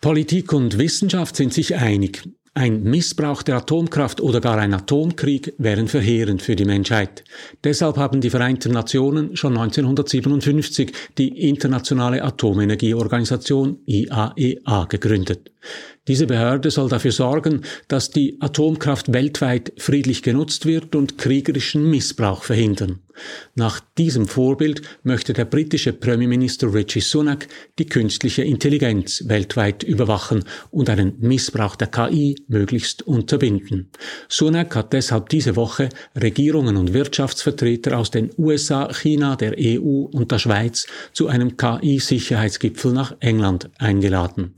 [0.00, 2.22] Politik und Wissenschaft sind sich einig.
[2.54, 7.24] Ein Missbrauch der Atomkraft oder gar ein Atomkrieg wären verheerend für die Menschheit.
[7.64, 15.50] Deshalb haben die Vereinten Nationen schon 1957 die Internationale Atomenergieorganisation IAEA e gegründet.
[16.08, 22.44] Diese Behörde soll dafür sorgen, dass die Atomkraft weltweit friedlich genutzt wird und kriegerischen Missbrauch
[22.44, 23.00] verhindern.
[23.54, 27.48] Nach diesem Vorbild möchte der britische Premierminister Richie Sunak
[27.78, 33.90] die künstliche Intelligenz weltweit überwachen und einen Missbrauch der KI möglichst unterbinden.
[34.28, 35.88] Sunak hat deshalb diese Woche
[36.20, 42.92] Regierungen und Wirtschaftsvertreter aus den USA, China, der EU und der Schweiz zu einem KI-Sicherheitsgipfel
[42.92, 44.54] nach England eingeladen.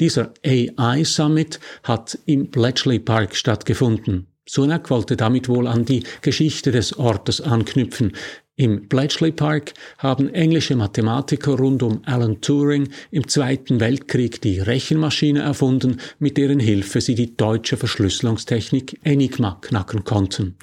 [0.00, 4.26] Dieser AI Summit hat im Bletchley Park stattgefunden.
[4.46, 8.12] Sunak wollte damit wohl an die Geschichte des Ortes anknüpfen.
[8.56, 15.40] Im Bletchley Park haben englische Mathematiker rund um Alan Turing im Zweiten Weltkrieg die Rechenmaschine
[15.40, 20.54] erfunden, mit deren Hilfe sie die deutsche Verschlüsselungstechnik Enigma knacken konnten.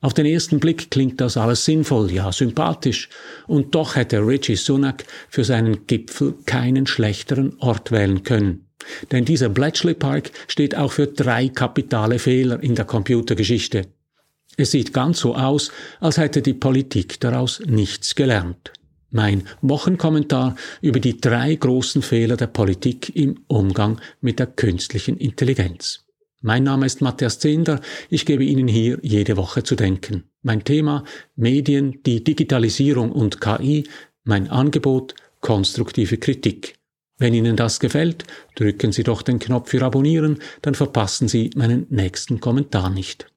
[0.00, 3.08] Auf den ersten Blick klingt das alles sinnvoll, ja sympathisch,
[3.48, 8.66] und doch hätte Richie Sunak für seinen Gipfel keinen schlechteren Ort wählen können.
[9.10, 13.88] Denn dieser Bletchley Park steht auch für drei kapitale Fehler in der Computergeschichte.
[14.56, 15.70] Es sieht ganz so aus,
[16.00, 18.72] als hätte die Politik daraus nichts gelernt.
[19.10, 26.04] Mein Wochenkommentar über die drei großen Fehler der Politik im Umgang mit der künstlichen Intelligenz.
[26.42, 30.24] Mein Name ist Matthias Zender, ich gebe Ihnen hier jede Woche zu denken.
[30.42, 31.04] Mein Thema
[31.36, 33.84] Medien, die Digitalisierung und KI,
[34.24, 36.76] mein Angebot konstruktive Kritik.
[37.18, 41.86] Wenn Ihnen das gefällt, drücken Sie doch den Knopf für Abonnieren, dann verpassen Sie meinen
[41.90, 43.29] nächsten Kommentar nicht.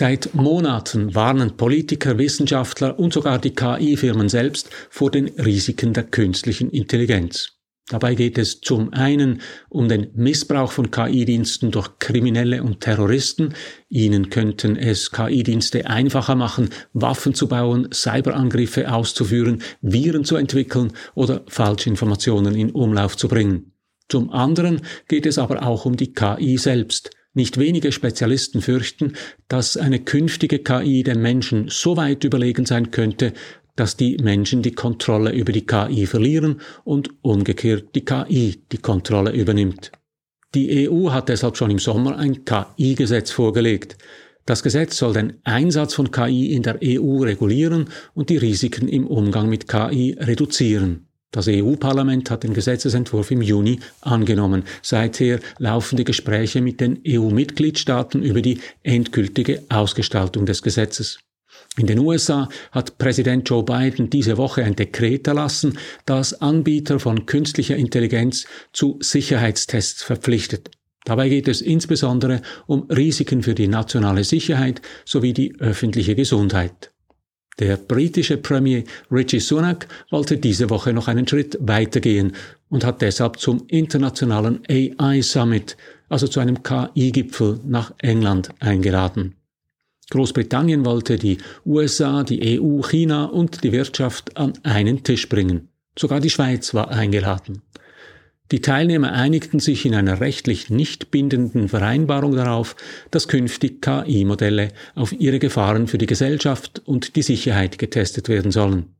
[0.00, 6.70] Seit Monaten warnen Politiker, Wissenschaftler und sogar die KI-Firmen selbst vor den Risiken der künstlichen
[6.70, 7.54] Intelligenz.
[7.88, 13.54] Dabei geht es zum einen um den Missbrauch von KI-Diensten durch Kriminelle und Terroristen.
[13.88, 21.42] Ihnen könnten es KI-Dienste einfacher machen, Waffen zu bauen, Cyberangriffe auszuführen, Viren zu entwickeln oder
[21.48, 23.72] Falschinformationen in Umlauf zu bringen.
[24.08, 27.10] Zum anderen geht es aber auch um die KI selbst.
[27.34, 29.14] Nicht wenige Spezialisten fürchten,
[29.48, 33.32] dass eine künftige KI dem Menschen so weit überlegen sein könnte,
[33.76, 39.32] dass die Menschen die Kontrolle über die KI verlieren und umgekehrt die KI die Kontrolle
[39.32, 39.92] übernimmt.
[40.54, 43.98] Die EU hat deshalb schon im Sommer ein KI-Gesetz vorgelegt.
[44.46, 49.06] Das Gesetz soll den Einsatz von KI in der EU regulieren und die Risiken im
[49.06, 51.07] Umgang mit KI reduzieren.
[51.30, 54.64] Das EU-Parlament hat den Gesetzesentwurf im Juni angenommen.
[54.82, 61.18] Seither laufen die Gespräche mit den EU-Mitgliedstaaten über die endgültige Ausgestaltung des Gesetzes.
[61.76, 67.26] In den USA hat Präsident Joe Biden diese Woche ein Dekret erlassen, das Anbieter von
[67.26, 70.70] künstlicher Intelligenz zu Sicherheitstests verpflichtet.
[71.04, 76.90] Dabei geht es insbesondere um Risiken für die nationale Sicherheit sowie die öffentliche Gesundheit.
[77.58, 82.32] Der britische Premier Richie Sunak wollte diese Woche noch einen Schritt weitergehen
[82.68, 85.76] und hat deshalb zum internationalen AI Summit,
[86.08, 89.34] also zu einem KI-Gipfel nach England eingeladen.
[90.10, 95.68] Großbritannien wollte die USA, die EU, China und die Wirtschaft an einen Tisch bringen.
[95.98, 97.62] Sogar die Schweiz war eingeladen.
[98.50, 102.76] Die Teilnehmer einigten sich in einer rechtlich nicht bindenden Vereinbarung darauf,
[103.10, 108.94] dass künftig KI-Modelle auf ihre Gefahren für die Gesellschaft und die Sicherheit getestet werden sollen.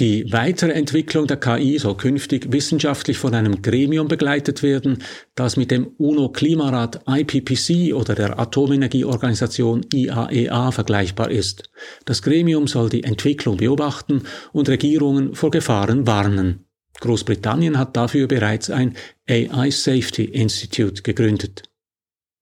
[0.00, 4.98] Die weitere Entwicklung der KI soll künftig wissenschaftlich von einem Gremium begleitet werden,
[5.36, 11.70] das mit dem UNO-Klimarat IPPC oder der Atomenergieorganisation IAEA e vergleichbar ist.
[12.06, 14.22] Das Gremium soll die Entwicklung beobachten
[14.52, 16.64] und Regierungen vor Gefahren warnen.
[17.00, 18.96] Großbritannien hat dafür bereits ein
[19.28, 21.62] AI Safety Institute gegründet.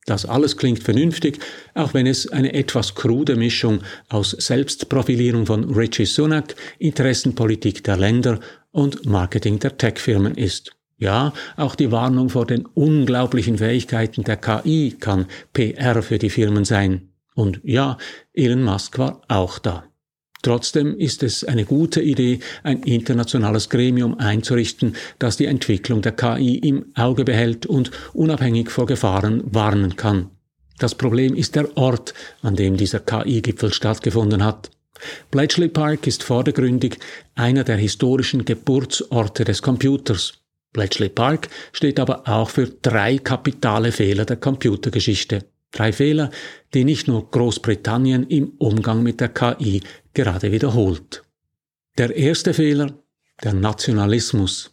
[0.04, 1.38] Das alles klingt vernünftig,
[1.74, 8.40] auch wenn es eine etwas krude Mischung aus Selbstprofilierung von Richie Sunak, Interessenpolitik der Länder
[8.72, 10.72] und Marketing der Tech-Firmen ist.
[10.96, 16.64] Ja, auch die Warnung vor den unglaublichen Fähigkeiten der KI kann PR für die Firmen
[16.64, 17.08] sein.
[17.34, 17.96] Und ja,
[18.32, 19.84] Elon Musk war auch da.
[20.42, 26.58] Trotzdem ist es eine gute Idee, ein internationales Gremium einzurichten, das die Entwicklung der KI
[26.58, 30.30] im Auge behält und unabhängig vor Gefahren warnen kann.
[30.78, 32.12] Das Problem ist der Ort,
[32.42, 34.70] an dem dieser KI-Gipfel stattgefunden hat.
[35.30, 36.98] Bletchley Park ist vordergründig
[37.36, 40.34] einer der historischen Geburtsorte des Computers.
[40.72, 45.44] Bletchley Park steht aber auch für drei kapitale Fehler der Computergeschichte.
[45.72, 46.30] Drei Fehler,
[46.74, 49.82] die nicht nur Großbritannien im Umgang mit der KI
[50.14, 51.22] gerade wiederholt.
[51.98, 52.94] Der erste Fehler,
[53.42, 54.70] der Nationalismus.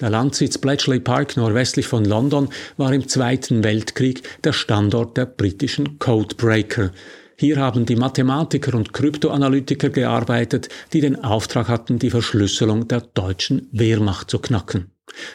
[0.00, 5.98] Der Landsitz Bletchley Park nordwestlich von London war im Zweiten Weltkrieg der Standort der britischen
[5.98, 6.92] Codebreaker.
[7.42, 13.68] Hier haben die Mathematiker und Kryptoanalytiker gearbeitet, die den Auftrag hatten, die Verschlüsselung der deutschen
[13.72, 14.92] Wehrmacht zu knacken.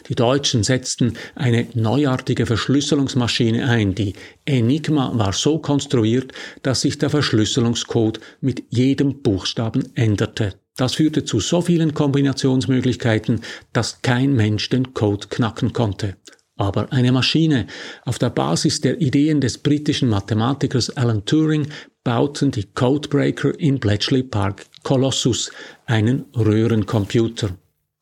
[0.08, 3.94] Die Deutschen setzten eine neuartige Verschlüsselungsmaschine ein.
[3.94, 4.14] Die
[4.46, 6.32] Enigma war so konstruiert,
[6.64, 10.54] dass sich der Verschlüsselungscode mit jedem Buchstaben änderte.
[10.78, 13.42] Das führte zu so vielen Kombinationsmöglichkeiten,
[13.74, 16.16] dass kein Mensch den Code knacken konnte.
[16.58, 17.68] Aber eine Maschine.
[18.04, 21.68] Auf der Basis der Ideen des britischen Mathematikers Alan Turing
[22.08, 25.52] bauten die Codebreaker in Bletchley Park Colossus,
[25.88, 27.50] einen Röhrencomputer.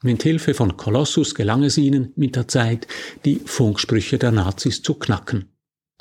[0.03, 2.85] Mit Hilfe von Colossus gelang es ihnen mit der Zeit,
[3.25, 5.49] die Funksprüche der Nazis zu knacken.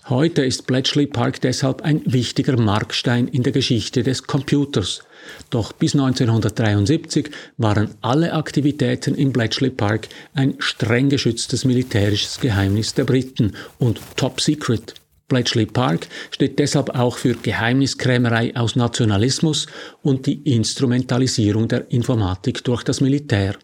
[0.07, 5.03] Heute ist Bletchley Park deshalb ein wichtiger Markstein in der Geschichte des Computers.
[5.49, 13.05] Doch bis 1973 waren alle Aktivitäten im Bletchley Park ein streng geschütztes militärisches Geheimnis der
[13.05, 14.93] Briten und Top Secret.
[15.29, 19.67] Bletchley Park steht deshalb auch für Geheimniskrämerei aus Nationalismus
[20.03, 23.57] und die Instrumentalisierung der Informatik durch das Militär.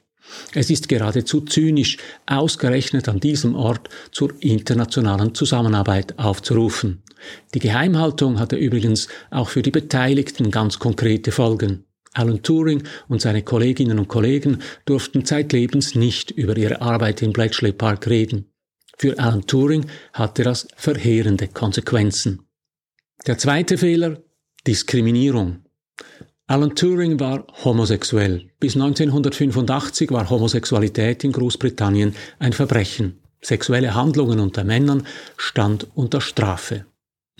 [0.55, 7.03] Es ist geradezu zynisch, ausgerechnet an diesem Ort zur internationalen Zusammenarbeit aufzurufen.
[7.55, 11.85] Die Geheimhaltung hatte übrigens auch für die Beteiligten ganz konkrete Folgen.
[12.13, 17.73] Alan Turing und seine Kolleginnen und Kollegen durften zeitlebens nicht über ihre Arbeit in Bletchley
[17.73, 18.50] Park reden.
[19.01, 22.43] Für Alan Turing hatte das verheerende Konsequenzen.
[23.27, 24.19] Der zweite Fehler
[24.67, 25.65] Diskriminierung.
[26.47, 28.51] Alan Turing war homosexuell.
[28.61, 33.23] Bis 1985 war Homosexualität in Großbritannien ein Verbrechen.
[33.41, 35.07] Sexuelle Handlungen unter Männern
[35.39, 36.85] stand unter Strafe.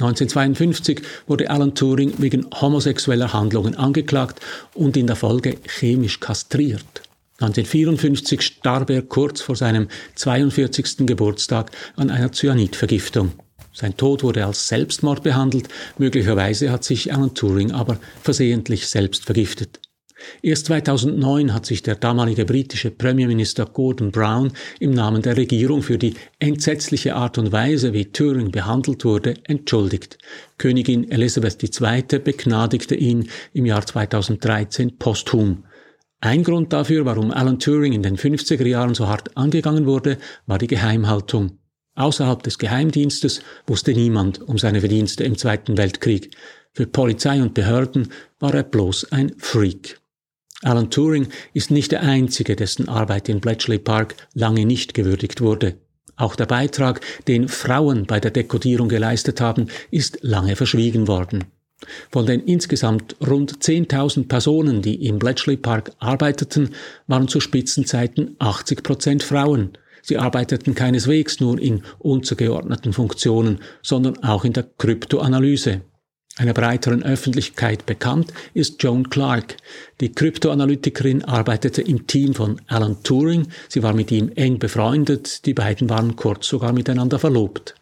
[0.01, 4.41] 1952 wurde Alan Turing wegen homosexueller Handlungen angeklagt
[4.73, 7.03] und in der Folge chemisch kastriert.
[7.41, 11.07] 1954 starb er kurz vor seinem 42.
[11.07, 13.33] Geburtstag an einer Cyanidvergiftung.
[13.73, 19.81] Sein Tod wurde als Selbstmord behandelt, möglicherweise hat sich Alan Turing aber versehentlich selbst vergiftet.
[20.43, 25.97] Erst 2009 hat sich der damalige britische Premierminister Gordon Brown im Namen der Regierung für
[25.97, 30.19] die entsetzliche Art und Weise, wie Turing behandelt wurde, entschuldigt.
[30.59, 32.19] Königin Elisabeth II.
[32.19, 35.65] begnadigte ihn im Jahr 2013 posthum.
[36.23, 40.59] Ein Grund dafür, warum Alan Turing in den 50er Jahren so hart angegangen wurde, war
[40.59, 41.59] die Geheimhaltung.
[41.95, 46.37] Außerhalb des Geheimdienstes wusste niemand um seine Verdienste im Zweiten Weltkrieg.
[46.73, 48.09] Für Polizei und Behörden
[48.39, 49.99] war er bloß ein Freak.
[50.63, 55.79] Alan Turing ist nicht der Einzige, dessen Arbeit in Bletchley Park lange nicht gewürdigt wurde.
[56.17, 61.47] Auch der Beitrag, den Frauen bei der Dekodierung geleistet haben, ist lange verschwiegen worden.
[62.11, 66.71] Von den insgesamt rund 10.000 Personen, die im Bletchley Park arbeiteten,
[67.07, 69.73] waren zu Spitzenzeiten 80 Prozent Frauen.
[70.03, 75.83] Sie arbeiteten keineswegs nur in untergeordneten Funktionen, sondern auch in der Kryptoanalyse.
[76.37, 79.57] Einer breiteren Öffentlichkeit bekannt ist Joan Clark.
[80.01, 83.49] Die Kryptoanalytikerin arbeitete im Team von Alan Turing.
[83.69, 85.45] Sie war mit ihm eng befreundet.
[85.45, 87.75] Die beiden waren kurz sogar miteinander verlobt.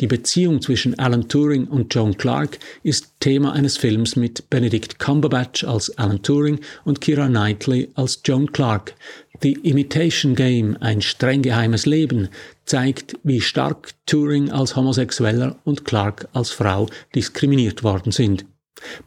[0.00, 5.64] Die Beziehung zwischen Alan Turing und Joan Clark ist Thema eines Films mit Benedict Cumberbatch
[5.64, 8.94] als Alan Turing und Kira Knightley als Joan Clark.
[9.42, 12.28] The Imitation Game, ein streng geheimes Leben,
[12.64, 18.44] zeigt, wie stark Turing als Homosexueller und Clark als Frau diskriminiert worden sind.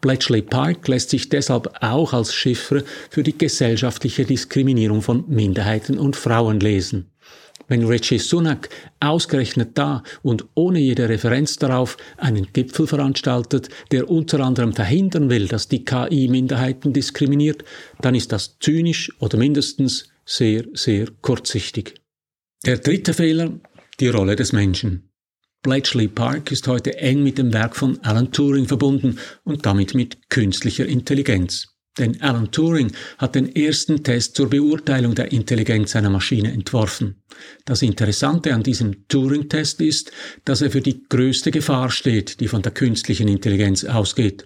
[0.02, 6.16] Bletchley Park lässt sich deshalb auch als Chiffre für die gesellschaftliche Diskriminierung von Minderheiten und
[6.16, 7.12] Frauen lesen.
[7.68, 8.70] Wenn Richie Sunak
[9.00, 15.48] ausgerechnet da und ohne jede Referenz darauf einen Gipfel veranstaltet, der unter anderem verhindern will,
[15.48, 17.64] dass die KI Minderheiten diskriminiert,
[18.02, 21.96] dann ist das zynisch oder mindestens sehr, sehr kurzsichtig.
[22.66, 23.60] Der dritte Fehler,
[24.00, 25.10] die Rolle des Menschen.
[25.62, 30.30] Bletchley Park ist heute eng mit dem Werk von Alan Turing verbunden und damit mit
[30.30, 31.75] künstlicher Intelligenz.
[31.98, 37.24] Denn Alan Turing hat den ersten Test zur Beurteilung der Intelligenz einer Maschine entworfen.
[37.64, 40.12] Das Interessante an diesem Turing-Test ist,
[40.44, 44.44] dass er für die größte Gefahr steht, die von der künstlichen Intelligenz ausgeht.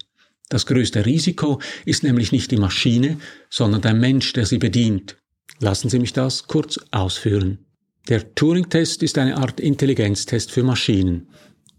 [0.49, 3.17] Das größte Risiko ist nämlich nicht die Maschine,
[3.49, 5.15] sondern der Mensch, der sie bedient.
[5.59, 7.65] Lassen Sie mich das kurz ausführen.
[8.07, 11.27] Der Turing-Test ist eine Art Intelligenztest für Maschinen.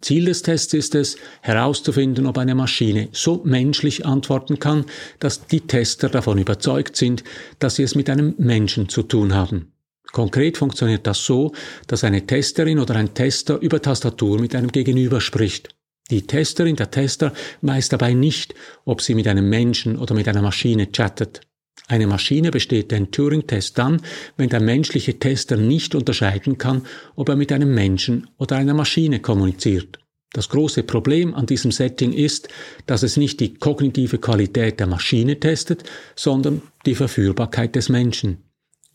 [0.01, 4.87] Ziel des Tests ist es, herauszufinden, ob eine Maschine so menschlich antworten kann,
[5.19, 7.25] dass die Tester davon überzeugt sind,
[7.59, 9.73] dass sie es mit einem Menschen zu tun haben.
[10.13, 11.53] Konkret funktioniert das so,
[11.87, 15.69] dass eine Testerin oder ein Tester über Tastatur mit einem Gegenüber spricht.
[16.11, 18.55] Die Testerin, der Tester weiß dabei nicht,
[18.85, 21.43] ob sie mit einem Menschen oder mit einer Maschine chattet.
[21.91, 24.01] Eine Maschine besteht den Turing-Test dann,
[24.37, 29.19] wenn der menschliche Tester nicht unterscheiden kann, ob er mit einem Menschen oder einer Maschine
[29.19, 29.99] kommuniziert.
[30.33, 32.49] Das große Problem an diesem Setting ist,
[32.87, 35.83] dass es nicht die kognitive Qualität der Maschine testet,
[36.15, 38.45] sondern die Verführbarkeit des Menschen.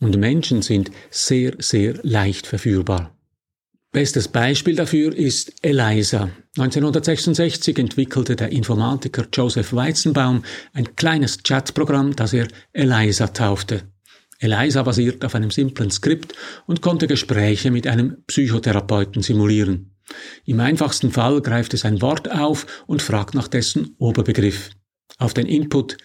[0.00, 3.15] Und Menschen sind sehr, sehr leicht verführbar.
[3.96, 6.28] Bestes Beispiel dafür ist ELISA.
[6.58, 10.42] 1966 entwickelte der Informatiker Joseph Weizenbaum
[10.74, 13.84] ein kleines Chatprogramm, das er ELISA taufte.
[14.38, 16.34] ELISA basiert auf einem simplen Skript
[16.66, 19.96] und konnte Gespräche mit einem Psychotherapeuten simulieren.
[20.44, 24.72] Im einfachsten Fall greift es ein Wort auf und fragt nach dessen Oberbegriff.
[25.16, 25.96] Auf den Input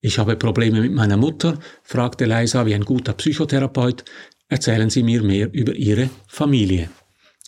[0.00, 4.04] Ich habe Probleme mit meiner Mutter, fragt Eliza wie ein guter Psychotherapeut,
[4.48, 6.90] erzählen Sie mir mehr über Ihre Familie.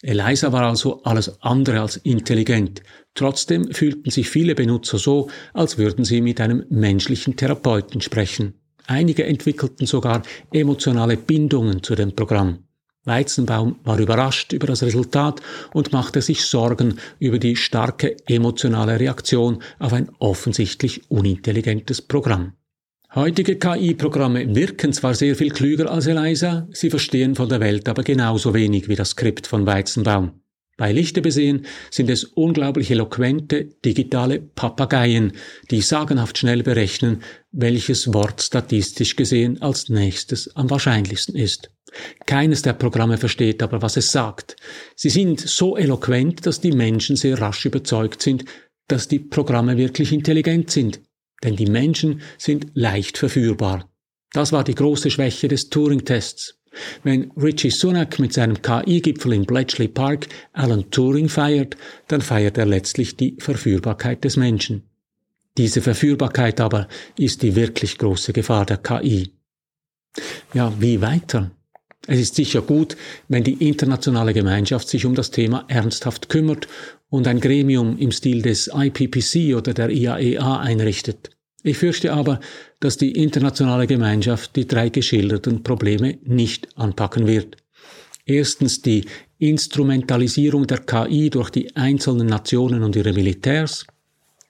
[0.03, 2.83] Eliza war also alles andere als intelligent.
[3.15, 8.55] Trotzdem fühlten sich viele Benutzer so, als würden sie mit einem menschlichen Therapeuten sprechen.
[8.87, 12.65] Einige entwickelten sogar emotionale Bindungen zu dem Programm.
[13.05, 15.41] Weizenbaum war überrascht über das Resultat
[15.73, 22.55] und machte sich Sorgen über die starke emotionale Reaktion auf ein offensichtlich unintelligentes Programm.
[23.15, 28.05] Heutige KI-Programme wirken zwar sehr viel klüger als Eliza, sie verstehen von der Welt aber
[28.05, 30.41] genauso wenig wie das Skript von Weizenbaum.
[30.79, 35.33] Bei Lichte besehen sind es unglaublich eloquente digitale Papageien,
[35.71, 41.71] die sagenhaft schnell berechnen, welches Wort statistisch gesehen als nächstes am wahrscheinlichsten ist.
[42.25, 44.57] Keines der Programme versteht aber, was es sagt.
[44.97, 48.47] Sie sind so eloquent, dass die Menschen sehr rasch überzeugt sind,
[48.89, 51.03] dass die Programme wirklich intelligent sind.
[51.43, 53.89] Denn die Menschen sind leicht verführbar.
[54.33, 56.59] Das war die große Schwäche des Turing-Tests.
[57.03, 61.77] Wenn Richie Sunak mit seinem KI-Gipfel in Bletchley Park Alan Turing feiert,
[62.09, 64.85] dann feiert er letztlich die Verführbarkeit des Menschen.
[65.59, 69.35] Diese Verführbarkeit aber ist die wirklich große Gefahr der KI.
[70.55, 71.51] Ja, wie weiter?
[72.07, 72.97] Es ist sicher gut,
[73.29, 76.67] wenn die internationale Gemeinschaft sich um das Thema ernsthaft kümmert
[77.11, 81.31] und ein Gremium im Stil des IPPC oder der IAEA e einrichtet.
[81.63, 82.41] Ich fürchte aber,
[82.81, 87.57] dass die internationale Gemeinschaft die drei geschilderten Probleme nicht anpacken wird.
[88.27, 89.05] Erstens die
[89.39, 93.87] Instrumentalisierung der KI durch die einzelnen Nationen und ihre Militärs.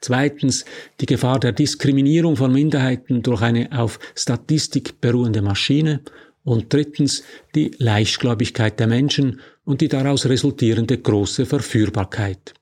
[0.01, 0.65] Zweitens
[1.01, 6.01] die Gefahr der Diskriminierung von Minderheiten durch eine auf Statistik beruhende Maschine.
[6.45, 7.23] Und drittens
[7.55, 12.55] die Leichtgläubigkeit der Menschen und die daraus resultierende große Verführbarkeit.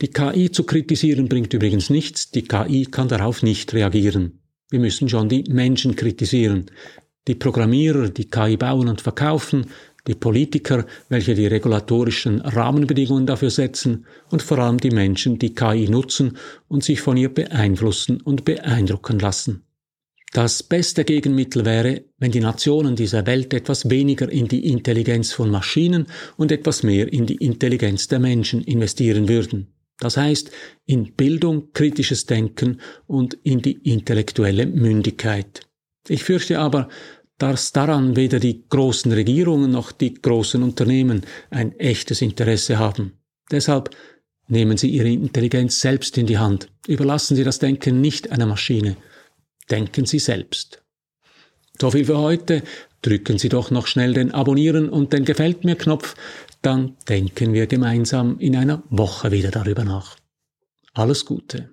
[0.00, 4.40] Die KI zu kritisieren bringt übrigens nichts, die KI kann darauf nicht reagieren.
[4.70, 6.70] Wir müssen schon die Menschen kritisieren.
[7.26, 9.66] Die Programmierer, die KI bauen und verkaufen,
[10.06, 15.88] die Politiker, welche die regulatorischen Rahmenbedingungen dafür setzen und vor allem die Menschen, die KI
[15.88, 16.38] nutzen
[16.68, 19.64] und sich von ihr beeinflussen und beeindrucken lassen.
[20.32, 25.50] Das beste Gegenmittel wäre, wenn die Nationen dieser Welt etwas weniger in die Intelligenz von
[25.50, 26.06] Maschinen
[26.36, 29.74] und etwas mehr in die Intelligenz der Menschen investieren würden.
[29.98, 30.50] Das heißt,
[30.86, 35.62] in Bildung, kritisches Denken und in die intellektuelle Mündigkeit.
[36.08, 36.88] Ich fürchte aber,
[37.38, 43.18] dass daran weder die großen Regierungen noch die großen Unternehmen ein echtes Interesse haben.
[43.50, 43.90] Deshalb
[44.46, 46.68] nehmen Sie Ihre Intelligenz selbst in die Hand.
[46.86, 48.96] Überlassen Sie das Denken nicht einer Maschine.
[49.70, 50.82] Denken Sie selbst.
[51.80, 52.62] So viel für heute.
[53.02, 56.14] Drücken Sie doch noch schnell den Abonnieren und den Gefällt mir Knopf,
[56.60, 60.16] dann denken wir gemeinsam in einer Woche wieder darüber nach.
[60.92, 61.70] Alles Gute.